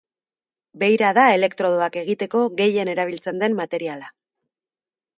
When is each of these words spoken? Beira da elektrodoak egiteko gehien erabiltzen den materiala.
Beira 0.83 1.09
da 1.17 1.25
elektrodoak 1.37 1.99
egiteko 2.03 2.43
gehien 2.63 2.93
erabiltzen 2.97 3.45
den 3.45 3.63
materiala. 3.65 4.13